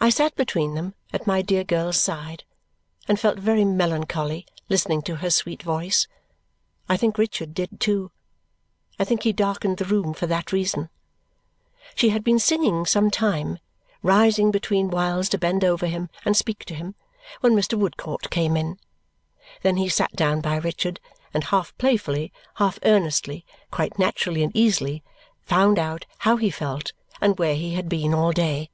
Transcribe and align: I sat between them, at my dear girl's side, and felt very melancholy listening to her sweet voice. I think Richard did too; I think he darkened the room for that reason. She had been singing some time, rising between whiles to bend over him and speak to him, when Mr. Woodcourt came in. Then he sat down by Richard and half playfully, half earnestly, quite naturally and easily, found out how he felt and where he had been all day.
I 0.00 0.10
sat 0.10 0.34
between 0.34 0.74
them, 0.74 0.94
at 1.12 1.28
my 1.28 1.40
dear 1.40 1.62
girl's 1.62 1.98
side, 1.98 2.42
and 3.06 3.20
felt 3.20 3.38
very 3.38 3.64
melancholy 3.64 4.44
listening 4.68 5.02
to 5.02 5.18
her 5.18 5.30
sweet 5.30 5.62
voice. 5.62 6.08
I 6.88 6.96
think 6.96 7.16
Richard 7.16 7.54
did 7.54 7.78
too; 7.78 8.10
I 8.98 9.04
think 9.04 9.22
he 9.22 9.32
darkened 9.32 9.76
the 9.78 9.84
room 9.84 10.14
for 10.14 10.26
that 10.26 10.50
reason. 10.50 10.90
She 11.94 12.08
had 12.08 12.24
been 12.24 12.40
singing 12.40 12.86
some 12.86 13.08
time, 13.08 13.60
rising 14.02 14.50
between 14.50 14.90
whiles 14.90 15.28
to 15.28 15.38
bend 15.38 15.62
over 15.64 15.86
him 15.86 16.10
and 16.24 16.36
speak 16.36 16.64
to 16.64 16.74
him, 16.74 16.96
when 17.40 17.54
Mr. 17.54 17.78
Woodcourt 17.78 18.30
came 18.30 18.56
in. 18.56 18.80
Then 19.62 19.76
he 19.76 19.88
sat 19.88 20.10
down 20.16 20.40
by 20.40 20.56
Richard 20.56 20.98
and 21.32 21.44
half 21.44 21.72
playfully, 21.78 22.32
half 22.56 22.80
earnestly, 22.84 23.46
quite 23.70 23.96
naturally 23.96 24.42
and 24.42 24.50
easily, 24.56 25.04
found 25.44 25.78
out 25.78 26.04
how 26.26 26.36
he 26.36 26.50
felt 26.50 26.92
and 27.20 27.38
where 27.38 27.54
he 27.54 27.74
had 27.74 27.88
been 27.88 28.12
all 28.12 28.32
day. 28.32 28.70